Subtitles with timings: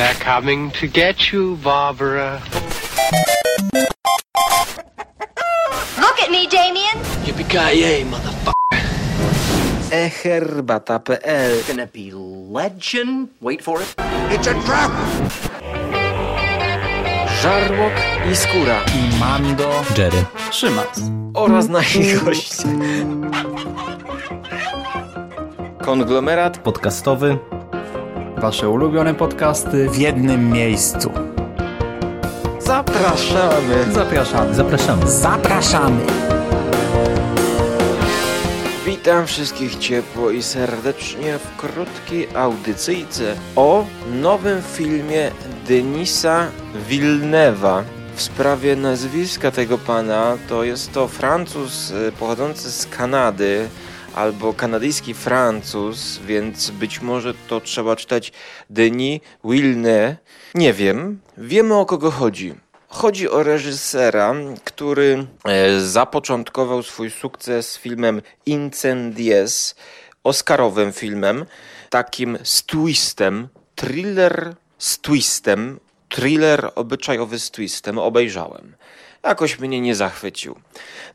[0.00, 2.40] They're coming to get you, Barbara.
[6.04, 6.96] Look at me, Damien.
[7.26, 8.54] Yippee-ki-yay, motherfucker.
[9.92, 13.28] eherbata.pl Gonna be legend.
[13.42, 13.94] Wait for it.
[17.42, 17.92] Żarłok
[18.32, 20.24] i Skóra i Mando, Jerry.
[20.50, 21.00] Szymas.
[21.34, 22.68] oraz nasi goście.
[25.84, 27.38] Konglomerat Podcastowy.
[28.40, 31.12] Wasze ulubione podcasty w jednym miejscu.
[32.58, 33.92] zapraszamy.
[33.92, 34.54] Zapraszamy.
[34.54, 35.10] Zapraszamy.
[35.10, 36.00] Zapraszamy.
[38.86, 45.30] Witam wszystkich ciepło i serdecznie w krótkiej audycyjce o nowym filmie
[45.68, 46.46] Denisa
[46.88, 47.82] Villeneuve'a.
[48.14, 53.68] W sprawie nazwiska tego pana to jest to Francuz y, pochodzący z Kanady
[54.14, 58.32] albo kanadyjski Francuz, więc być może to trzeba czytać
[58.70, 60.16] Denis Villeneuve.
[60.54, 61.20] Nie wiem.
[61.38, 62.54] Wiemy o kogo chodzi.
[62.88, 69.74] Chodzi o reżysera, który e, zapoczątkował swój sukces filmem Incendies,
[70.24, 71.46] oscarowym filmem,
[71.90, 78.74] takim z twistem, thriller z twistem, thriller obyczajowy z twistem, obejrzałem.
[79.22, 80.60] Jakoś mnie nie zachwycił.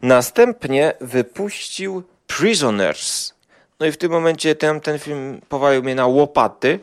[0.02, 3.34] Następnie wypuścił Prisoners.
[3.80, 6.80] No i w tym momencie ten, ten film powalił mnie na łopaty.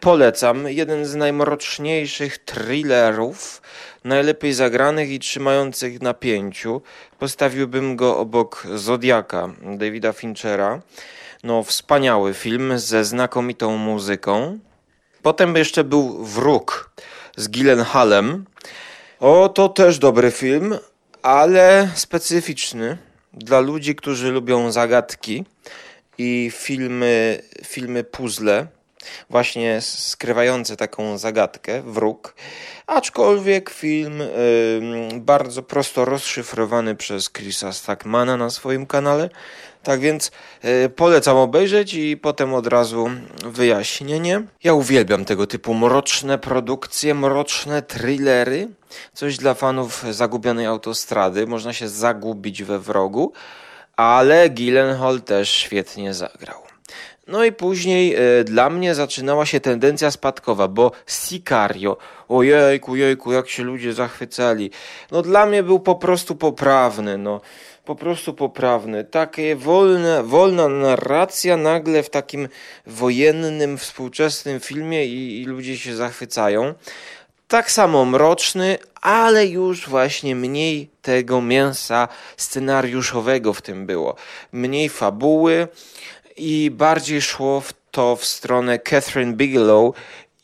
[0.00, 0.68] Polecam.
[0.68, 3.62] Jeden z najmroczniejszych thrillerów,
[4.04, 6.82] najlepiej zagranych i trzymających napięciu.
[7.18, 10.80] Postawiłbym go obok Zodiaka Davida Finchera.
[11.44, 14.58] No, wspaniały film ze znakomitą muzyką.
[15.22, 16.90] Potem jeszcze był Wróg
[17.36, 18.44] z Gyllenhaalem.
[19.20, 20.78] O, to też dobry film,
[21.22, 22.98] ale specyficzny
[23.32, 25.44] dla ludzi, którzy lubią zagadki
[26.18, 28.66] i filmy, filmy puzzle,
[29.30, 32.34] właśnie skrywające taką zagadkę, wróg.
[32.86, 34.28] Aczkolwiek film ym,
[35.20, 39.30] bardzo prosto rozszyfrowany przez Chrisa Stackmana na swoim kanale.
[39.82, 40.30] Tak więc
[40.64, 43.10] y, polecam obejrzeć i potem od razu
[43.44, 44.42] wyjaśnienie.
[44.64, 48.68] Ja uwielbiam tego typu mroczne produkcje, mroczne thrillery.
[49.14, 51.46] Coś dla fanów zagubionej autostrady.
[51.46, 53.32] Można się zagubić we wrogu,
[53.96, 56.69] ale Gyllenhaal też świetnie zagrał.
[57.30, 61.96] No i później y, dla mnie zaczynała się tendencja spadkowa, bo Sicario,
[62.28, 64.70] ojejku, jejku, jak się ludzie zachwycali.
[65.10, 67.40] No dla mnie był po prostu poprawny, no
[67.84, 69.04] po prostu poprawny.
[69.04, 72.48] Takie wolne, wolna narracja nagle w takim
[72.86, 76.74] wojennym, współczesnym filmie i, i ludzie się zachwycają.
[77.48, 84.16] Tak samo mroczny, ale już właśnie mniej tego mięsa scenariuszowego w tym było.
[84.52, 85.68] Mniej fabuły
[86.40, 89.94] i bardziej szło w to w stronę Catherine Bigelow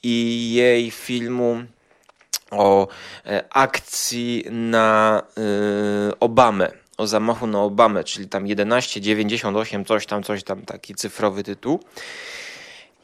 [0.03, 1.63] i jej filmu
[2.51, 2.89] o
[3.27, 5.23] e, akcji na
[6.11, 11.43] y, Obamę, o zamachu na Obamę, czyli tam 1198, coś tam, coś tam, taki cyfrowy
[11.43, 11.81] tytuł.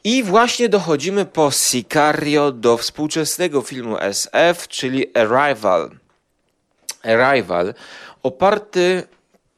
[0.04, 5.90] I właśnie dochodzimy po Sicario do współczesnego filmu SF, czyli Arrival.
[7.02, 7.74] Arrival,
[8.22, 9.02] oparty,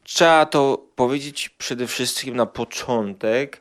[0.05, 3.61] trzeba to powiedzieć przede wszystkim na początek,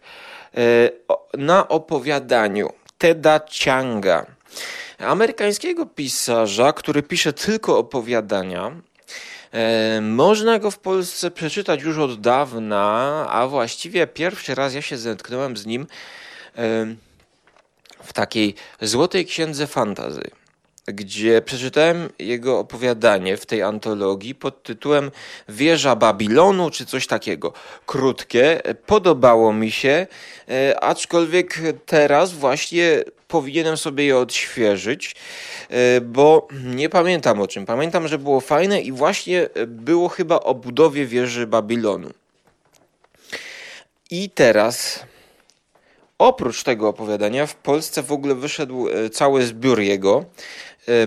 [0.58, 0.90] e,
[1.38, 4.26] na opowiadaniu Teda Chianga,
[4.98, 8.72] amerykańskiego pisarza, który pisze tylko opowiadania.
[9.52, 14.98] E, Można go w Polsce przeczytać już od dawna, a właściwie pierwszy raz ja się
[14.98, 15.88] zetknąłem z nim
[16.58, 16.86] e,
[18.04, 20.22] w takiej złotej księdze fantazy,
[20.88, 25.12] gdzie przeczytałem jego opowiadanie w tej antologii pod tytułem
[25.50, 27.54] Wieża Babilonu, czy coś takiego.
[27.86, 30.08] Krótkie, podobało mi się,
[30.50, 35.16] e, aczkolwiek teraz właśnie powinienem sobie je odświeżyć,
[35.70, 37.66] e, bo nie pamiętam o czym.
[37.66, 42.10] Pamiętam, że było fajne i właśnie było chyba o budowie wieży Babilonu.
[44.12, 45.06] I teraz
[46.24, 50.26] Oprócz tego opowiadania w Polsce w ogóle wyszedł e, cały zbiór jego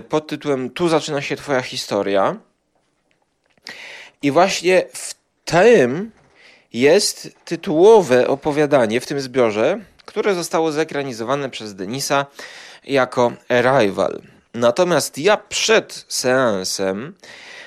[0.09, 2.35] pod tytułem Tu zaczyna się Twoja historia.
[4.21, 5.15] I właśnie w
[5.45, 6.11] tym
[6.73, 12.25] jest tytułowe opowiadanie w tym zbiorze, które zostało zekranizowane przez Denisa
[12.83, 14.21] jako Arrival.
[14.53, 17.13] Natomiast ja przed seansem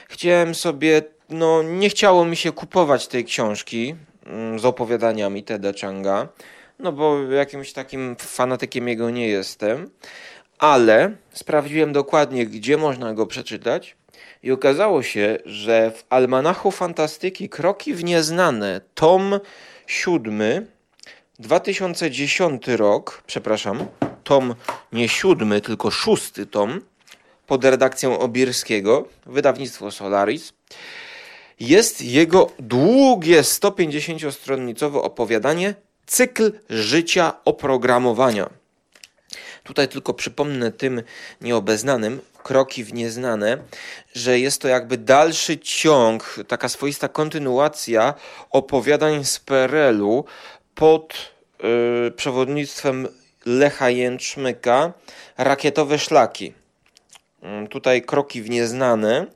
[0.08, 3.94] chciałem sobie, no nie chciało mi się kupować tej książki
[4.26, 6.28] mm, z opowiadaniami Teda Changa,
[6.78, 9.90] no bo jakimś takim fanatykiem jego nie jestem,
[10.60, 13.96] ale sprawdziłem dokładnie, gdzie można go przeczytać
[14.42, 19.40] i okazało się, że w Almanachu Fantastyki Kroki w Nieznane, tom
[19.86, 20.66] siódmy,
[21.38, 23.86] 2010 rok, przepraszam,
[24.24, 24.54] tom
[24.92, 26.80] nie siódmy, tylko szósty tom
[27.46, 30.52] pod redakcją Obirskiego, wydawnictwo Solaris.
[31.60, 35.74] Jest jego długie 150-stronnicowe opowiadanie
[36.06, 38.59] Cykl życia oprogramowania.
[39.62, 41.02] Tutaj tylko przypomnę tym
[41.40, 43.58] nieobeznanym, kroki w nieznane,
[44.14, 48.14] że jest to jakby dalszy ciąg, taka swoista kontynuacja
[48.50, 50.24] opowiadań z PRL-u
[50.74, 51.14] pod
[51.62, 53.08] yy, przewodnictwem
[53.46, 54.92] Lecha Jęczmyka,
[55.38, 56.52] Rakietowe Szlaki.
[57.42, 59.26] Yy, tutaj kroki w nieznane.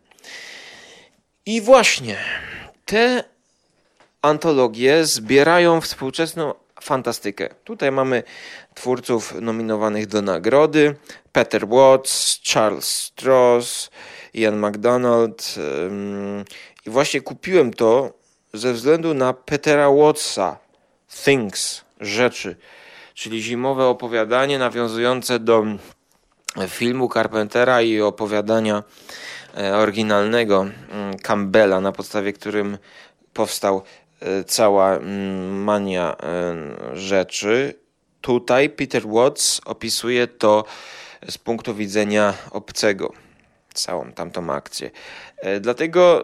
[1.46, 2.16] I właśnie
[2.84, 3.24] te
[4.22, 7.48] antologie zbierają współczesną fantastykę.
[7.64, 8.22] Tutaj mamy
[8.74, 10.96] twórców nominowanych do nagrody:
[11.32, 13.90] Peter Watts, Charles Stross,
[14.34, 15.54] Ian MacDonald.
[16.86, 18.12] I właśnie kupiłem to
[18.54, 20.58] ze względu na Petera Wattsa,
[21.24, 22.56] Things, rzeczy,
[23.14, 25.64] czyli zimowe opowiadanie nawiązujące do
[26.68, 28.82] filmu Carpentera i opowiadania
[29.56, 32.78] e, oryginalnego mm, Campbella, na podstawie którym
[33.32, 33.82] powstał
[34.46, 37.74] cała mm, mania e, rzeczy.
[38.20, 40.64] Tutaj Peter Watts opisuje to
[41.28, 43.12] z punktu widzenia obcego,
[43.74, 44.90] całą tamtą akcję.
[45.36, 46.22] E, dlatego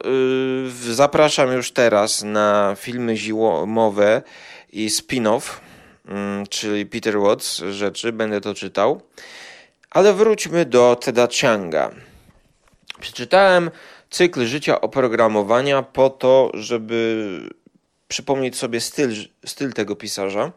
[0.90, 4.22] zapraszam już teraz na filmy zimowe
[4.72, 5.60] i spin-off,
[6.08, 9.00] mm, czyli Peter Watts rzeczy, będę to czytał.
[9.90, 11.90] Ale wróćmy do Teda Chianga.
[13.00, 13.70] Przeczytałem
[14.10, 17.59] cykl życia oprogramowania po to, żeby
[18.10, 19.14] przypomnieć sobie styl,
[19.46, 20.52] styl tego pisarza.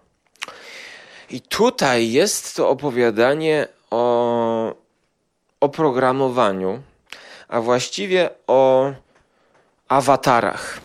[1.30, 4.76] I tutaj jest to opowiadanie o
[5.60, 6.84] oprogramowaniu,
[7.48, 8.94] a właściwie o
[9.88, 10.80] awatarach,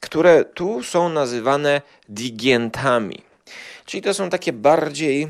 [0.00, 3.22] które tu są nazywane digientami.
[3.84, 5.28] Czyli to są takie bardziej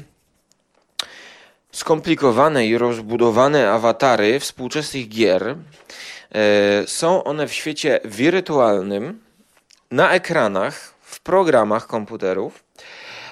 [1.72, 5.56] skomplikowane i rozbudowane awatary współczesnych gier.
[6.34, 9.25] E, są one w świecie wirtualnym,
[9.90, 12.64] na ekranach, w programach komputerów.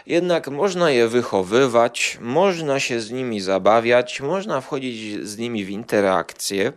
[0.07, 6.73] Jednak można je wychowywać, można się z nimi zabawiać, można wchodzić z nimi w interakcję.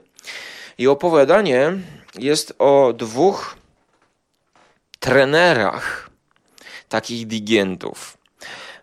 [0.77, 1.73] I opowiadanie
[2.19, 3.55] jest o dwóch
[4.99, 6.09] trenerach
[6.89, 8.17] takich digientów.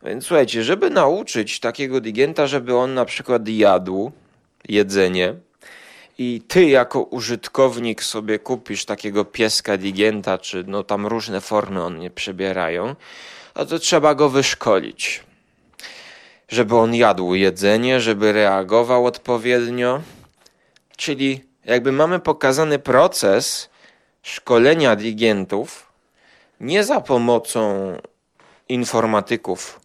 [0.02, 4.12] Więc słuchajcie, żeby nauczyć takiego digienta, żeby on na przykład jadł
[4.68, 5.34] jedzenie,
[6.18, 11.98] i ty jako użytkownik sobie kupisz takiego pieska Digenta, czy no tam różne formy on
[11.98, 12.96] nie przybierają,
[13.56, 15.24] no to trzeba go wyszkolić.
[16.48, 20.02] Żeby on jadł jedzenie, żeby reagował odpowiednio.
[20.96, 23.70] Czyli jakby mamy pokazany proces
[24.22, 25.92] szkolenia digentów
[26.60, 27.92] nie za pomocą
[28.68, 29.80] informatyków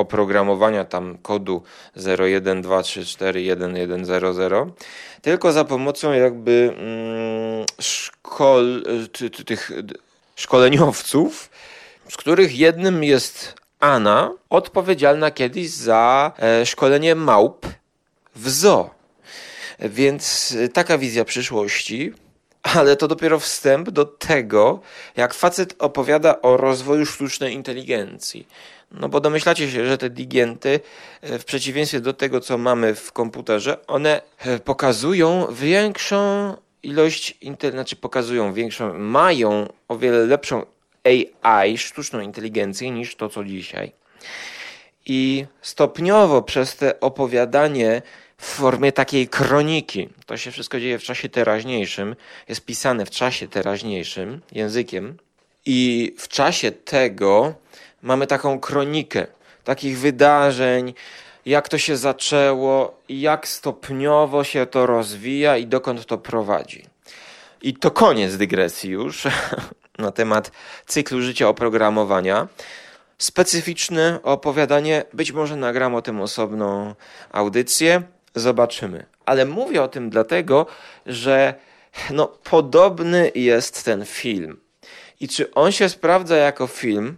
[0.00, 1.62] oprogramowania tam kodu
[1.96, 4.70] 0123411100,
[5.22, 8.82] tylko za pomocą jakby mm, szkol,
[9.46, 9.70] tych
[10.36, 11.50] szkoleniowców,
[12.08, 17.66] z których jednym jest Anna, odpowiedzialna kiedyś za e, szkolenie małp
[18.36, 18.90] w zoo.
[19.78, 22.12] Więc e, taka wizja przyszłości,
[22.62, 24.80] ale to dopiero wstęp do tego,
[25.16, 28.46] jak facet opowiada o rozwoju sztucznej inteligencji.
[28.90, 30.80] No bo domyślacie się, że te digienty,
[31.20, 37.38] e, w przeciwieństwie do tego, co mamy w komputerze, one e, pokazują większą ilość,
[37.70, 40.66] znaczy pokazują większą, mają o wiele lepszą
[41.42, 43.92] AI, sztuczną inteligencję niż to, co dzisiaj.
[45.06, 48.02] I stopniowo przez te opowiadanie
[48.36, 52.16] w formie takiej kroniki, to się wszystko dzieje w czasie teraźniejszym,
[52.48, 55.16] jest pisane w czasie teraźniejszym językiem,
[55.66, 57.54] i w czasie tego
[58.02, 59.26] mamy taką kronikę
[59.64, 60.94] takich wydarzeń,
[61.46, 66.84] jak to się zaczęło, jak stopniowo się to rozwija i dokąd to prowadzi.
[67.62, 69.22] I to koniec dygresji już
[69.98, 70.50] na temat
[70.86, 72.48] cyklu życia oprogramowania.
[73.18, 76.94] Specyficzne opowiadanie, być może nagram o tym osobną
[77.32, 78.02] audycję,
[78.34, 79.06] zobaczymy.
[79.26, 80.66] Ale mówię o tym dlatego,
[81.06, 81.54] że
[82.10, 84.60] no, podobny jest ten film.
[85.20, 87.16] I czy on się sprawdza jako film?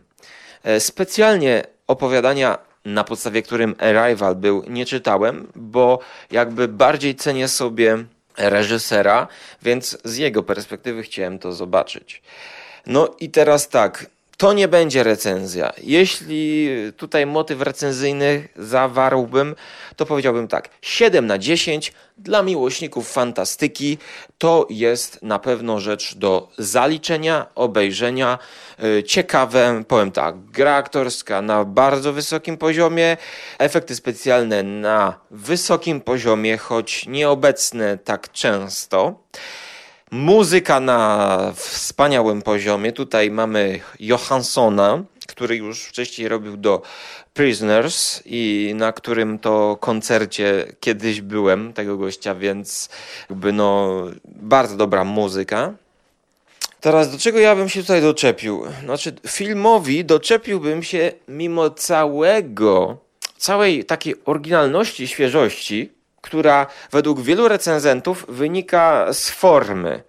[0.65, 5.99] E, specjalnie opowiadania, na podstawie którym Arrival był, nie czytałem, bo
[6.31, 8.05] jakby bardziej cenię sobie
[8.39, 9.29] reżysera,
[9.63, 12.23] więc z jego perspektywy chciałem to zobaczyć.
[12.87, 14.07] No i teraz tak,
[14.43, 15.73] To nie będzie recenzja.
[15.83, 19.55] Jeśli tutaj motyw recenzyjny zawarłbym,
[19.97, 23.99] to powiedziałbym tak: 7 na 10 dla miłośników fantastyki
[24.39, 28.39] to jest na pewno rzecz do zaliczenia, obejrzenia.
[28.85, 33.17] Y, ciekawe, powiem tak, gra aktorska na bardzo wysokim poziomie,
[33.59, 39.23] efekty specjalne na wysokim poziomie, choć nieobecne tak często.
[40.13, 42.93] Muzyka na wspaniałym poziomie.
[42.93, 46.83] Tutaj mamy Johanssona, który już wcześniej robił do
[47.35, 52.89] Prisoners i na którym to koncercie kiedyś byłem tego gościa, więc
[53.31, 55.73] jakby no bardzo dobra muzyka.
[56.81, 58.63] Teraz do czego ja bym się tutaj doczepił?
[58.85, 62.97] Znaczy filmowi doczepiłbym się mimo całego
[63.37, 70.03] całej takiej oryginalności, świeżości, która według wielu recenzentów wynika z formy.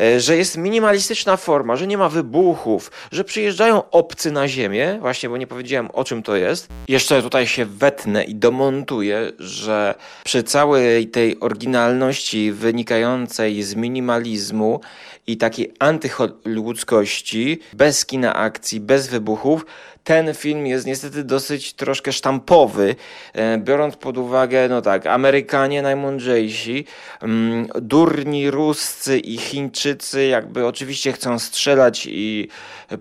[0.00, 5.28] E, że jest minimalistyczna forma, że nie ma wybuchów, że przyjeżdżają obcy na ziemię, właśnie
[5.28, 6.68] bo nie powiedziałem o czym to jest.
[6.88, 14.80] Jeszcze tutaj się wetnę i domontuję, że przy całej tej oryginalności wynikającej z minimalizmu
[15.26, 19.66] i takiej antyludzkości, bez kina akcji, bez wybuchów,
[20.04, 22.96] ten film jest niestety dosyć troszkę sztampowy,
[23.32, 26.84] e, biorąc pod uwagę, no tak, Amerykanie najmądrzejsi,
[27.22, 32.48] mm, durni Ruscy i Chińczycy jakby oczywiście chcą strzelać i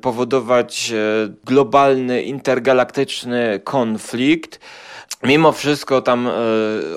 [0.02, 0.96] powodować e,
[1.46, 4.60] globalny, intergalaktyczny konflikt,
[5.24, 6.32] Mimo wszystko tam y,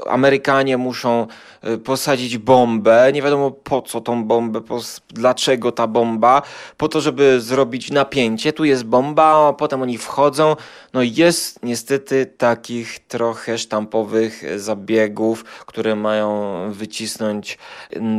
[0.06, 1.26] Amerykanie muszą
[1.64, 3.10] y, posadzić bombę.
[3.12, 6.42] Nie wiadomo po co tą bombę, po, dlaczego ta bomba.
[6.76, 8.52] Po to, żeby zrobić napięcie.
[8.52, 10.56] Tu jest bomba, a potem oni wchodzą.
[10.92, 17.58] No jest niestety takich trochę sztampowych zabiegów, które mają wycisnąć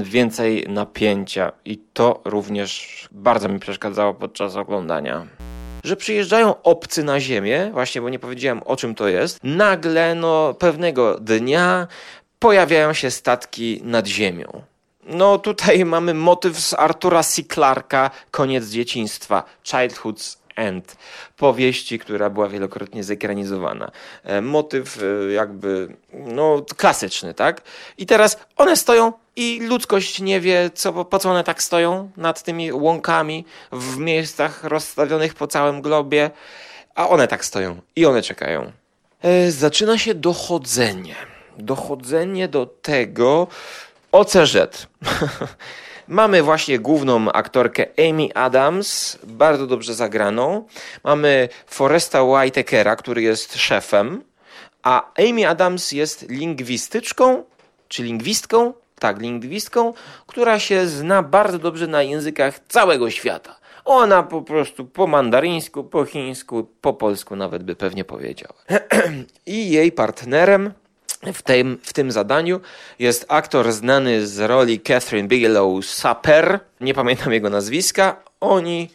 [0.04, 1.52] więcej napięcia.
[1.66, 5.42] I to również bardzo mi przeszkadzało podczas oglądania
[5.84, 10.54] że przyjeżdżają obcy na ziemię, właśnie bo nie powiedziałem o czym to jest, nagle no
[10.54, 11.88] pewnego dnia
[12.40, 14.62] pojawiają się statki nad ziemią.
[15.06, 17.44] No tutaj mamy motyw z Artura C.
[17.44, 20.98] Clarka, Koniec dzieciństwa, Childhood's End,
[21.38, 23.91] powieści, która była wielokrotnie zekranizowana.
[24.24, 27.62] E, motyw e, jakby, no, klasyczny, tak?
[27.98, 32.43] I teraz one stoją i ludzkość nie wie, co, po co one tak stoją nad
[32.43, 36.31] tymi łąkami w miejscach rozstawionych po całym globie,
[36.95, 38.72] a one tak stoją i one czekają.
[39.22, 41.15] E, zaczyna się dochodzenie.
[41.57, 43.48] Dochodzenie do tego
[44.12, 44.57] OCZ.
[46.07, 50.65] Mamy właśnie główną aktorkę Amy Adams, bardzo dobrze zagraną.
[51.03, 54.24] Mamy Foresta Whitakera, który jest szefem,
[54.83, 57.43] a Amy Adams jest lingwistyczką,
[57.88, 59.93] czy lingwistką, tak, lingwistką,
[60.27, 63.55] która się zna bardzo dobrze na językach całego świata.
[63.86, 68.53] Ona po prostu po mandaryńsku, po chińsku, po polsku nawet by pewnie powiedziała.
[69.45, 70.74] I jej partnerem
[71.34, 72.62] w tym, w tym zadaniu
[73.00, 78.15] jest aktor znany z roli Catherine Bigelow Saper, nie pamiętam jego nazwiska.
[78.39, 78.89] Oni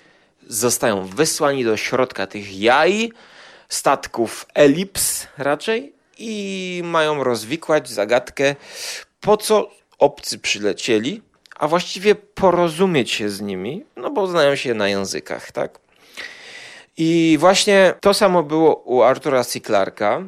[0.47, 3.13] zostają wysłani do środka tych jaj,
[3.69, 8.55] statków Elips raczej i mają rozwikłać zagadkę,
[9.21, 11.23] po co obcy przylecieli,
[11.57, 15.79] a właściwie porozumieć się z nimi, no bo znają się na językach, tak?
[16.97, 19.61] I właśnie to samo było u Artura C.
[19.61, 20.23] Clarka,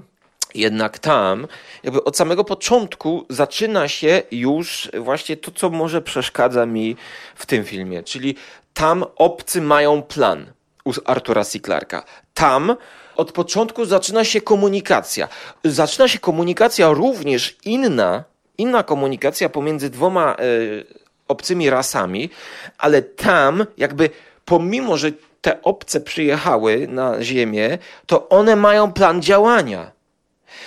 [0.55, 1.47] jednak tam,
[1.83, 6.97] jakby od samego początku zaczyna się już właśnie to, co może przeszkadza mi
[7.35, 8.03] w tym filmie.
[8.03, 8.35] Czyli
[8.75, 10.47] tam obcy mają plan
[10.85, 11.61] u Artura C.
[11.61, 12.05] Clarka.
[12.35, 12.77] Tam
[13.17, 15.29] od początku zaczyna się komunikacja.
[15.65, 18.25] Zaczyna się komunikacja również inna,
[18.59, 20.85] inna komunikacja pomiędzy dwoma y,
[21.29, 22.31] obcymi rasami,
[22.79, 24.11] ale tam jakby
[24.45, 29.93] pomimo, że te obce przyjechały na Ziemię, to one mają plan działania.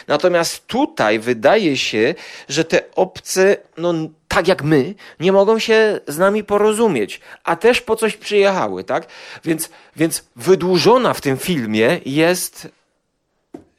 [0.08, 2.16] Natomiast tutaj wydaje się,
[2.50, 3.94] że te obce, no
[4.28, 9.08] tak jak my, nie mogą się z nami porozumieć, a też po coś przyjechały, tak?
[9.46, 12.68] Więc, więc wydłużona w tym filmie jest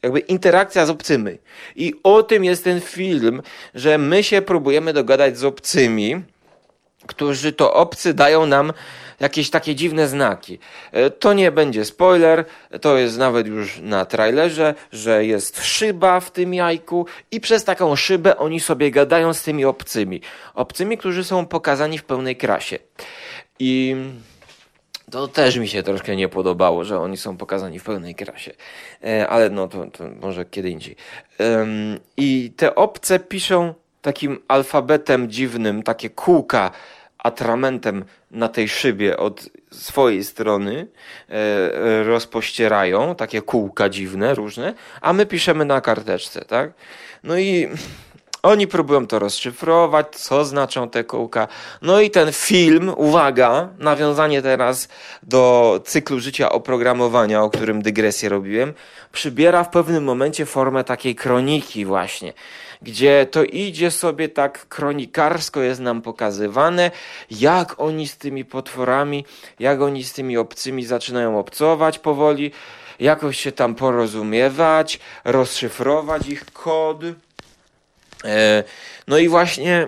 [0.02, 1.38] jakby interakcja z obcymi.
[1.76, 3.42] I o tym jest ten film,
[3.74, 6.22] że my się próbujemy dogadać z obcymi,
[7.06, 8.72] którzy to obcy dają nam
[9.20, 10.58] jakieś takie dziwne znaki.
[10.92, 12.44] E, to nie będzie spoiler,
[12.80, 17.96] to jest nawet już na trailerze, że jest szyba w tym jajku i przez taką
[17.96, 20.20] szybę oni sobie gadają z tymi obcymi.
[20.54, 22.78] Obcymi, którzy są pokazani w pełnej krasie.
[23.58, 23.96] I
[25.10, 28.52] to też mi się troszkę nie podobało, że oni są pokazani w pełnej krasie.
[29.04, 30.96] E, ale no to, to może kiedy indziej.
[32.16, 36.70] I te obce piszą takim alfabetem dziwnym, takie kółka
[37.18, 40.86] atramentem na tej szybie od swojej strony
[41.28, 46.72] e, rozpościerają, takie kółka dziwne, różne, a my piszemy na karteczce, tak?
[47.22, 47.68] No i
[48.44, 51.48] oni próbują to rozszyfrować, co znaczą te kółka.
[51.82, 54.88] No i ten film, uwaga, nawiązanie teraz
[55.22, 58.74] do cyklu życia oprogramowania, o którym dygresję robiłem,
[59.12, 62.32] przybiera w pewnym momencie formę takiej kroniki właśnie,
[62.82, 66.90] gdzie to idzie sobie tak kronikarsko jest nam pokazywane,
[67.30, 69.24] jak oni z tymi potworami,
[69.58, 72.50] jak oni z tymi obcymi zaczynają obcować powoli,
[73.00, 76.98] jakoś się tam porozumiewać, rozszyfrować ich kod.
[78.24, 78.64] E,
[79.08, 79.86] no i właśnie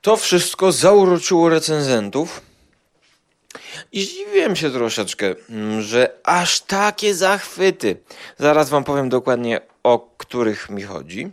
[0.00, 2.40] to wszystko zauroczyło recenzentów.
[3.92, 7.96] I zdziwiłem się troszeczkę, mm, że aż takie zachwyty.
[8.38, 11.30] Zaraz wam powiem dokładnie o których mi chodzi.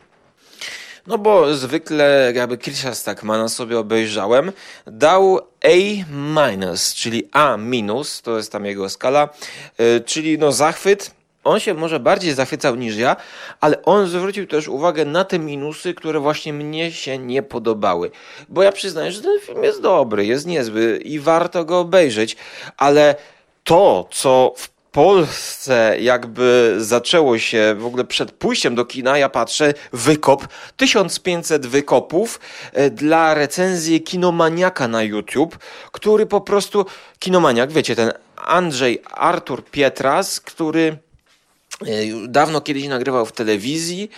[1.07, 4.51] No bo zwykle jakby Chrisa Stackmana sobie obejrzałem,
[4.87, 7.57] dał A-, czyli A-,
[8.23, 9.29] to jest tam jego skala,
[9.79, 11.11] yy, czyli no zachwyt,
[11.43, 13.15] on się może bardziej zachwycał niż ja,
[13.61, 18.11] ale on zwrócił też uwagę na te minusy, które właśnie mnie się nie podobały.
[18.49, 22.37] Bo ja przyznaję, że ten film jest dobry, jest niezły i warto go obejrzeć,
[22.77, 23.15] ale
[23.63, 29.73] to, co w Polsce jakby zaczęło się w ogóle przed pójściem do kina, ja patrzę,
[29.93, 32.39] wykop, 1500 wykopów
[32.73, 35.57] e, dla recenzji kinomaniaka na YouTube,
[35.91, 36.85] który po prostu,
[37.19, 40.97] kinomaniak, wiecie, ten Andrzej Artur Pietras, który
[42.27, 44.09] dawno kiedyś nagrywał w telewizji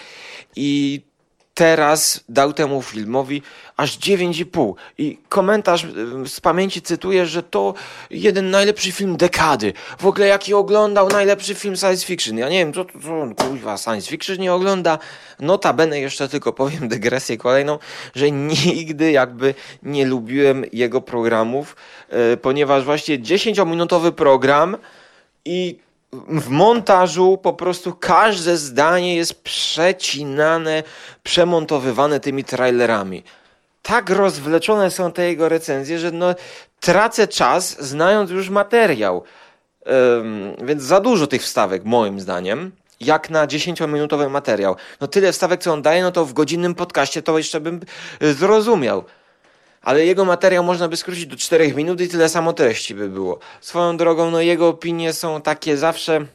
[0.56, 1.02] i
[1.54, 3.42] teraz dał temu filmowi
[3.78, 4.74] aż 9,5.
[4.98, 5.88] I komentarz e,
[6.28, 7.74] z pamięci cytuję, że to
[8.10, 9.74] jeden najlepszy film dekady.
[10.00, 12.38] W ogóle jaki oglądał najlepszy film science fiction.
[12.38, 13.36] Ja nie wiem, co, co on
[13.78, 15.00] science fiction nie ogląda.
[15.40, 17.80] Notabene jeszcze tylko powiem dygresję kolejną,
[18.16, 19.54] że nigdy jakby
[19.84, 21.76] nie lubiłem jego programów,
[22.10, 24.78] e, ponieważ właśnie 10-minutowy program
[25.46, 25.80] i
[26.14, 30.84] w montażu po prostu każde zdanie jest przecinane,
[31.24, 33.24] przemontowywane tymi trailerami.
[33.82, 36.36] Tak rozwleczone są te jego recenzje, że no,
[36.80, 39.24] tracę czas znając już materiał.
[39.86, 44.76] Um, więc za dużo tych wstawek, moim zdaniem, jak na 10-minutowy materiał.
[45.02, 47.80] No tyle wstawek, co on daje, no to w godzinnym podcaście to jeszcze bym
[48.24, 49.04] y, zrozumiał
[49.82, 53.40] ale jego materiał można by skrócić do 4 minut i tyle samo treści by było.
[53.62, 56.26] Swoją drogą, no jego opinie są takie zawsze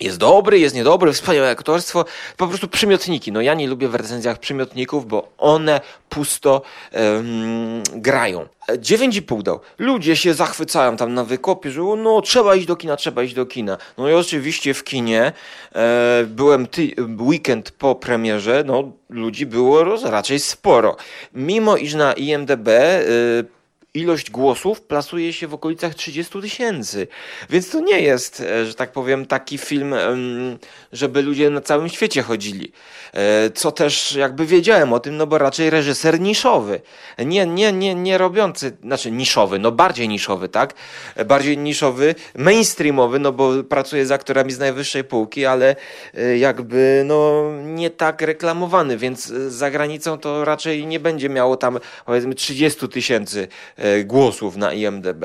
[0.00, 2.04] jest dobry, jest niedobry, wspaniałe aktorstwo,
[2.36, 3.32] po prostu przymiotniki.
[3.32, 8.48] No ja nie lubię w recenzjach przymiotników, bo one pusto um, grają.
[8.68, 9.60] 9,5 dał.
[9.78, 13.46] Ludzie się zachwycają tam na wykopie, że no trzeba iść do kina, trzeba iść do
[13.46, 13.78] kina.
[13.98, 15.32] No i oczywiście w kinie
[15.74, 20.96] e, byłem ty, weekend po premierze, no ludzi było raczej sporo.
[21.34, 23.04] Mimo iż na IMDB e,
[23.94, 27.06] ilość głosów plasuje się w okolicach 30 tysięcy.
[27.50, 29.94] Więc to nie jest, e, że tak powiem, taki film,
[30.92, 32.72] żeby ludzie na całym świecie chodzili.
[33.12, 36.80] E, co też jakby wiedziałem o tym, no bo raczej reżyser niszowy.
[37.18, 40.74] Nie, nie, nie, nie robiący, znaczy niszowy, no bardziej niszowy, tak?
[41.26, 45.76] Bardziej niszowy, mainstreamowy, no bo pracuje z aktorami z najwyższej półki, ale
[46.14, 51.78] e, jakby no nie tak reklamowany, więc za granicą to raczej nie będzie miało tam
[52.06, 53.48] powiedzmy 30 tysięcy
[53.79, 55.24] E, głosów na IMDB.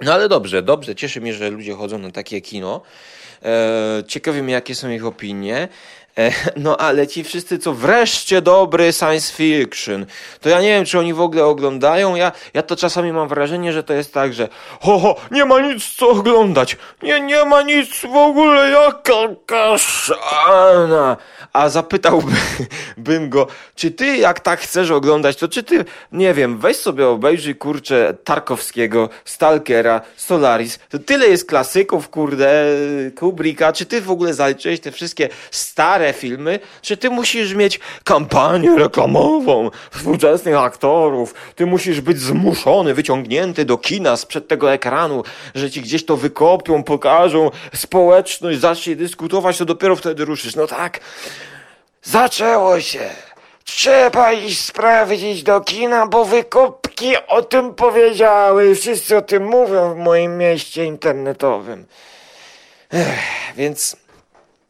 [0.00, 2.82] No ale dobrze, dobrze, cieszy mnie, że ludzie chodzą na takie kino.
[3.42, 5.68] E, ciekawi mnie, jakie są ich opinie.
[6.18, 10.06] E, no ale ci wszyscy, co wreszcie dobry science fiction,
[10.40, 12.14] to ja nie wiem, czy oni w ogóle oglądają.
[12.14, 14.48] Ja, ja to czasami mam wrażenie, że to jest tak, że
[14.80, 16.76] ho, ho, nie ma nic co oglądać.
[17.02, 19.12] Nie, nie ma nic w ogóle, jaka
[19.46, 21.16] kaszana.
[21.52, 26.76] A zapytałbym go, czy ty jak tak chcesz oglądać, to czy ty, nie wiem, weź
[26.76, 30.78] sobie obejrzyj, kurczę, Tarkowskiego, Stalkera, Solaris.
[30.88, 32.64] To tyle jest klasyków, kurde,
[33.18, 33.72] Kubricka.
[33.72, 38.76] Czy ty w ogóle zaliczyłeś te wszystkie stare stare filmy, czy ty musisz mieć kampanię
[38.78, 45.22] reklamową współczesnych aktorów, ty musisz być zmuszony, wyciągnięty do kina sprzed tego ekranu,
[45.54, 50.56] że ci gdzieś to wykopią, pokażą, społeczność zacznie dyskutować, to dopiero wtedy ruszysz.
[50.56, 51.00] No tak,
[52.02, 53.10] zaczęło się.
[53.64, 58.74] Trzeba iść sprawdzić do kina, bo wykopki o tym powiedziały.
[58.74, 61.86] Wszyscy o tym mówią w moim mieście internetowym.
[62.92, 63.96] Ech, więc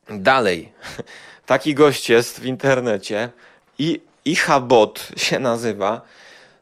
[0.09, 0.73] Dalej,
[1.47, 3.31] taki gość jest w internecie
[3.79, 6.01] i Ichabot się nazywa.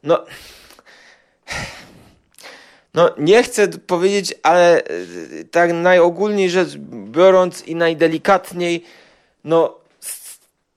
[0.02, 0.24] No,
[2.94, 4.85] no nie chcę powiedzieć, ale e,
[5.50, 6.76] tak najogólniej rzecz
[7.11, 8.85] biorąc i najdelikatniej,
[9.44, 9.78] no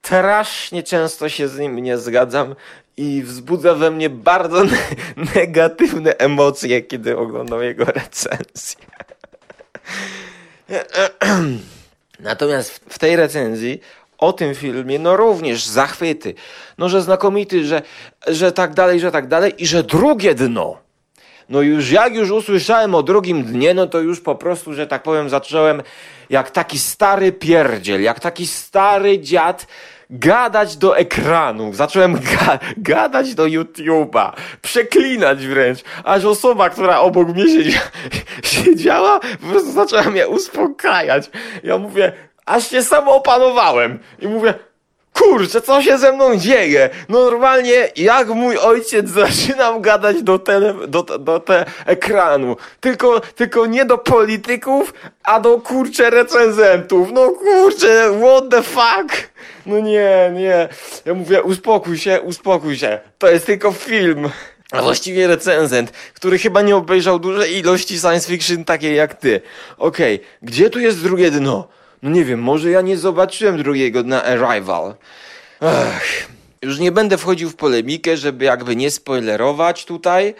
[0.01, 2.56] strasznie często się z nim nie zgadzam
[2.97, 4.78] i wzbudza we mnie bardzo ne
[5.36, 8.86] negatywne emocje, kiedy oglądam jego recenzję.
[12.19, 13.80] Natomiast w tej recenzji
[14.17, 16.34] o tym filmie, no również zachwyty.
[16.78, 17.82] No, że znakomity, że,
[18.28, 20.85] że tak dalej, że tak dalej i że drugie dno.
[21.50, 25.04] No już jak już usłyszałem o drugim dnie, no to już po prostu, że tak
[25.04, 25.84] powiem, zacząłem
[26.30, 29.68] jak taki stary pierdziel, jak taki stary dziad
[30.10, 31.74] gadać do ekranu.
[31.74, 34.32] Zacząłem ga gadać do YouTube'a,
[34.62, 37.92] przeklinać wręcz, aż osoba, która obok mnie siedziała,
[38.54, 41.30] siedziała po prostu zaczęła mnie uspokajać.
[41.64, 42.14] Ja mówię,
[42.46, 44.54] aż się samo opanowałem i mówię,
[45.15, 46.89] kurczę, co się ze mną dzieje?
[47.10, 52.58] Normalnie, jak mój ojciec zaczynam gadać do, tele, do, do te ekranu.
[52.80, 57.12] Tylko, tylko nie do polityków, a do kurczę recenzentów.
[57.12, 59.30] No kurczę, what the fuck?
[59.65, 60.69] No nie, nie.
[61.06, 62.99] Ja mówię, uspokój się, uspokój się.
[63.17, 64.30] To jest tylko film.
[64.71, 69.41] A właściwie recenzent, który chyba nie obejrzał dużej ilości science fiction takiej jak ty.
[69.78, 71.67] Okej, okay, gdzie tu jest drugie dno?
[72.04, 74.96] No nie wiem, może ja nie zobaczyłem drugiego na Arrival.
[76.62, 80.36] Już nie będę wchodził w polemikę, żeby jakby nie spoilerować tutaj.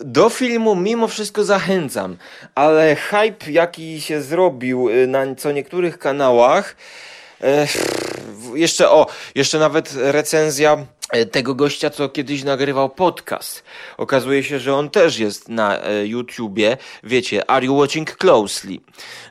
[0.00, 2.16] Do filmu mimo wszystko zachęcam,
[2.54, 6.76] ale hype jaki się zrobił y, na co niektórych kanałach,
[8.54, 10.86] jeszcze o, jeszcze nawet recenzja
[11.30, 13.62] tego gościa, co kiedyś nagrywał podcast.
[13.96, 16.76] Okazuje się, że on też jest na e, YouTubie.
[17.04, 18.78] Wiecie, Are You Watching Closely?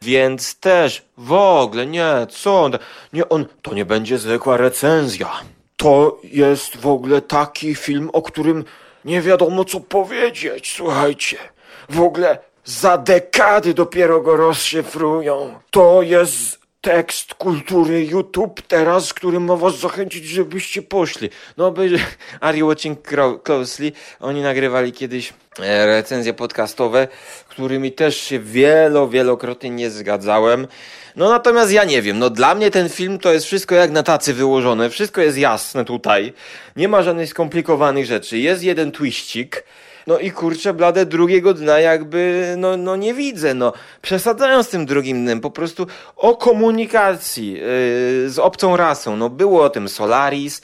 [0.01, 2.77] Więc też w ogóle nie, co on,
[3.13, 5.29] nie on, to nie będzie zwykła recenzja.
[5.77, 8.65] To jest w ogóle taki film, o którym
[9.05, 10.73] nie wiadomo co powiedzieć.
[10.75, 11.37] Słuchajcie,
[11.89, 15.59] w ogóle za dekady dopiero go rozszyfrują.
[15.71, 21.29] To jest tekst kultury YouTube teraz, który ma was zachęcić, żebyście poszli.
[21.57, 21.99] No, obejrzy
[22.41, 22.99] Are You Watching
[23.43, 23.91] Closely?
[24.19, 27.07] Oni nagrywali kiedyś e, recenzje podcastowe,
[27.49, 30.67] którymi też się wielo, wielokrotnie nie zgadzałem.
[31.15, 34.03] No natomiast ja nie wiem, no dla mnie ten film to jest wszystko jak na
[34.03, 36.33] tacy wyłożone, wszystko jest jasne tutaj,
[36.75, 39.63] nie ma żadnych skomplikowanych rzeczy, jest jeden twiścik,
[40.07, 43.73] no i kurczę, blade drugiego dna jakby, no, no nie widzę, no.
[44.01, 47.59] Przesadzają z tym drugim dnem, po prostu o komunikacji yy,
[48.29, 49.17] z obcą rasą.
[49.17, 50.61] No było o tym Solaris,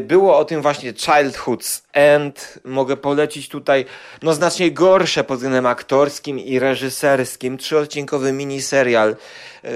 [0.00, 2.58] było o tym właśnie Childhood's End.
[2.64, 3.84] Mogę polecić tutaj,
[4.22, 7.58] no znacznie gorsze pod względem aktorskim i reżyserskim.
[7.58, 9.16] Trzyodcinkowy miniserial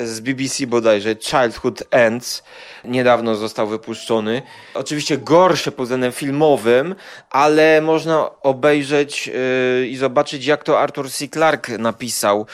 [0.04, 2.42] z BBC bodajże, Childhood Ends,
[2.84, 4.42] niedawno został wypuszczony.
[4.74, 6.94] Oczywiście gorsze pod względem filmowym,
[7.30, 11.28] ale można obejrzeć yy, i zobaczyć, jak to Arthur C.
[11.28, 12.46] Clarke napisał,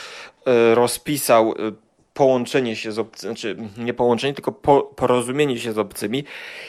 [0.75, 1.55] rozpisał
[2.15, 6.25] połączenie się z obcymi, znaczy nie połączenie, tylko po, porozumienie się z obcymi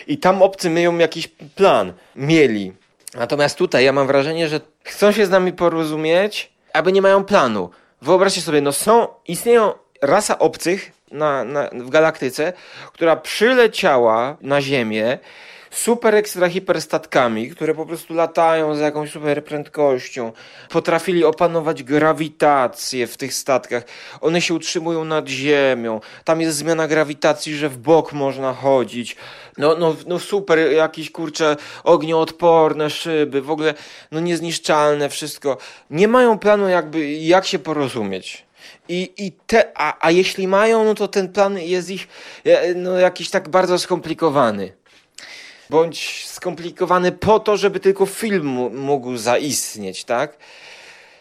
[0.08, 2.74] i tam obcy mają jakiś plan, mieli.
[3.14, 7.70] Natomiast tutaj ja mam wrażenie, że chcą się z nami porozumieć, aby nie mają planu.
[8.02, 12.54] Wyobraźcie sobie, no są, istnieją rasa obcych na, na, w galaktyce,
[12.94, 15.20] która przyleciała na Ziemię
[15.76, 20.32] super ekstra hiperstatkami, które po prostu latają z jakąś super prędkością.
[20.70, 23.84] Potrafili opanować grawitację w tych statkach.
[24.22, 26.00] One się utrzymują nad ziemią.
[26.24, 29.16] Tam jest zmiana grawitacji, że w bok można chodzić.
[29.58, 33.74] No, no, no super, jakieś kurcze ognioodporne szyby, w ogóle
[34.12, 35.58] no niezniszczalne wszystko.
[35.90, 38.46] Nie mają planu jakby jak się porozumieć.
[38.90, 42.08] I, i te, a, a jeśli mają, no to ten plan jest ich
[42.46, 44.72] e, no, jakiś tak bardzo skomplikowany.
[45.70, 50.38] Bądź skomplikowany po to, żeby tylko film mógł zaistnieć, tak?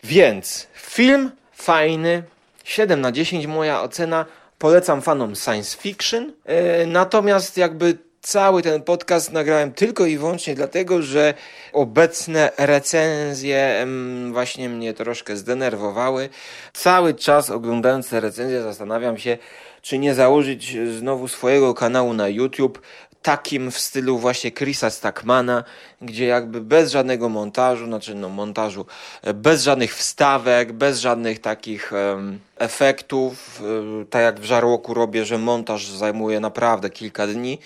[0.04, 2.22] Więc film fajny,
[2.64, 4.26] 7 na 10 moja ocena.
[4.59, 6.33] Polecam fanom science fiction.
[6.44, 11.35] E, natomiast jakby cały ten podcast nagrałem tylko i wyłącznie dlatego, że
[11.72, 13.87] obecne recenzje
[14.33, 16.28] właśnie mnie troszkę zdenerwowały.
[16.72, 19.38] Cały czas oglądając te recenzje zastanawiam się,
[19.83, 22.80] czy nie założyć znowu swojego kanału na YouTube,
[23.24, 25.64] takim w stylu właśnie Chrisa Stackmana,
[26.02, 28.87] gdzie jakby bez żadnego montażu, znaczy no montażu,
[29.34, 35.38] bez żadnych wstawek, bez żadnych takich um, efektów, um, tak jak w Żarłoku robię, że
[35.38, 37.58] montaż zajmuje naprawdę kilka dni,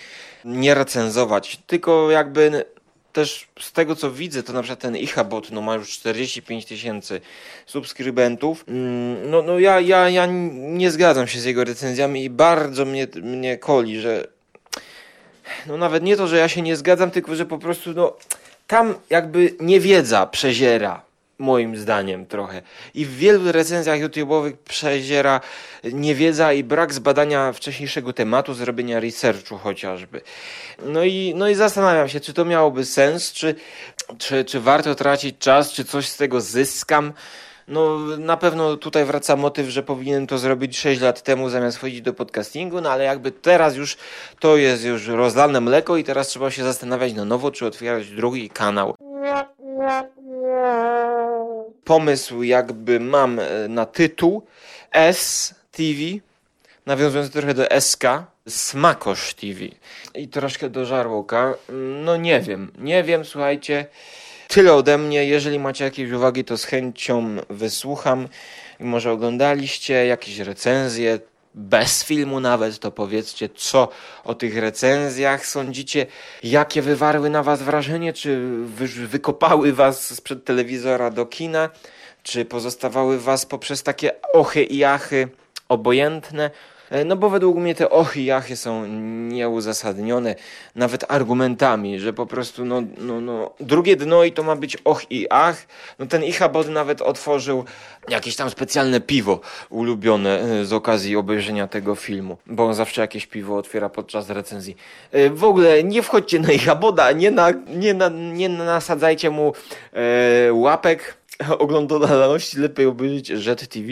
[0.45, 2.65] nie recenzować, tylko jakby
[3.13, 7.21] też z tego co widzę, to na przykład ten Ichabot no, ma już 45 tysięcy
[7.65, 8.65] subskrybentów.
[8.67, 13.07] Mm, no, no ja, ja, ja nie zgadzam się z jego recenzjami i bardzo mnie,
[13.21, 14.38] mnie koli, że
[15.67, 18.17] no nawet nie to, że ja się nie zgadzam, tylko że po prostu no
[18.67, 21.01] tam jakby niewiedza przeziera.
[21.39, 22.61] moim zdaniem trochę.
[22.93, 25.41] I w wielu recenzjach YouTube'owych przeziera
[25.83, 30.21] niewiedza i brak zbadania wcześniejszego tematu, zrobienia researchu chociażby.
[30.85, 33.55] No i, no i zastanawiam się, czy to miałoby sens, czy,
[34.17, 37.13] czy, czy warto tracić czas, czy coś z tego zyskam.
[37.69, 42.01] No, na pewno tutaj wraca motyw, że powinienem to zrobić 6 lat temu zamiast wchodzić
[42.01, 43.97] do podcastingu, no ale jakby teraz już
[44.39, 48.49] to jest już rozlane mleko i teraz trzeba się zastanawiać na nowo, czy otwierać drugi
[48.49, 48.95] kanał.
[51.83, 54.43] Pomysł jakby mam e, na tytuł
[54.91, 55.99] S TV,
[56.85, 58.03] nawiązując trochę do SK,
[58.47, 59.59] Smakosz TV.
[60.15, 61.53] I troszkę do żarłoka.
[62.03, 63.85] No nie wiem, nie wiem, słuchajcie.
[64.49, 65.25] Tyle ode mnie.
[65.25, 68.27] Jeżeli macie jakieś uwagi, to z chęcią wysłucham.
[68.79, 71.19] Może oglądaliście jakieś recenzje,
[71.55, 73.89] bez filmu nawet, to powiedzcie, co
[74.23, 76.05] o tych recenzjach sądzicie,
[76.43, 81.69] jakie wywarły na was wrażenie, czy wy, wykopały was sprzed telewizora do kina,
[82.23, 85.27] czy pozostawały was poprzez takie ochy i achy
[85.67, 86.51] obojętne.
[86.89, 88.85] E, No bo według mnie te ochy i achy są
[89.29, 90.35] nieuzasadnione
[90.75, 95.11] nawet argumentami, że po prostu no, no, no drugie dno i to ma być och
[95.11, 95.67] i ach.
[95.99, 97.63] No ten Ichabod nawet otworzył
[98.09, 103.27] jakieś tam specjalne piwo ulubione e, z okazji obejrzenia tego filmu, bo on zawsze jakieś
[103.27, 104.77] piwo otwiera podczas recenzji.
[105.11, 109.53] E, W ogóle nie wchodźcie na Ichaboda, nie, na, nie, na, nie nasadzajcie mu
[109.93, 111.17] e, łapek
[111.59, 113.87] oglądalności, lepiej obejrzeć Jet TV.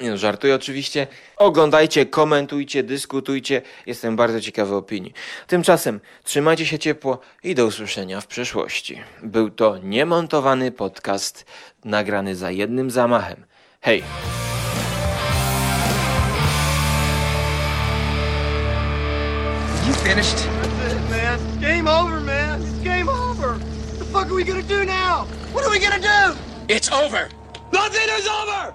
[0.00, 1.06] Nie no, żartuję oczywiście.
[1.36, 3.62] Oglądajcie, komentujcie, dyskutujcie.
[3.86, 5.12] Jestem bardzo ciekawy opinii.
[5.46, 9.00] Tymczasem trzymajcie się ciepło i do usłyszenia w przyszłości.
[9.22, 11.44] Był to niemontowany podcast
[11.84, 13.44] nagrany za jednym zamachem.
[13.80, 14.02] Hej!
[19.86, 20.36] You finished?
[20.36, 21.60] That's it, man.
[21.60, 22.62] Game over, man.
[22.62, 23.48] It's game over.
[23.48, 25.26] What the fuck are we gonna do now?
[25.52, 26.36] What are we gonna do?
[26.68, 27.28] It's over.
[27.72, 28.74] Nothing is over!